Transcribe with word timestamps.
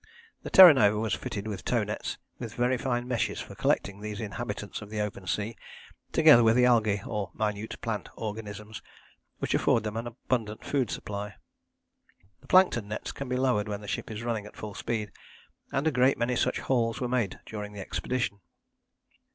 The 0.41 0.49
Terra 0.49 0.73
Nova 0.73 0.97
was 0.97 1.13
fitted 1.13 1.45
with 1.47 1.63
tow 1.63 1.83
nets 1.83 2.17
with 2.39 2.55
very 2.55 2.75
fine 2.75 3.07
meshes 3.07 3.39
for 3.39 3.53
collecting 3.53 4.01
these 4.01 4.19
inhabitants 4.19 4.81
of 4.81 4.89
the 4.89 4.99
open 4.99 5.27
sea, 5.27 5.55
together 6.11 6.43
with 6.43 6.55
the 6.55 6.65
algae, 6.65 7.03
or 7.05 7.29
minute 7.35 7.79
plant 7.81 8.09
organisms, 8.15 8.81
which 9.37 9.53
afford 9.53 9.83
them 9.83 9.95
an 9.95 10.07
abundant 10.07 10.65
food 10.65 10.89
supply. 10.89 11.35
The 12.39 12.47
plankton 12.47 12.87
nets 12.87 13.11
can 13.11 13.29
be 13.29 13.37
lowered 13.37 13.67
when 13.67 13.81
the 13.81 13.87
ship 13.87 14.09
is 14.09 14.23
running 14.23 14.47
at 14.47 14.55
full 14.57 14.73
speed, 14.73 15.11
and 15.71 15.85
a 15.85 15.91
great 15.91 16.17
many 16.17 16.35
such 16.35 16.61
hauls 16.61 16.99
were 16.99 17.07
made 17.07 17.39
during 17.45 17.73
the 17.73 17.79
expedition. 17.81 18.39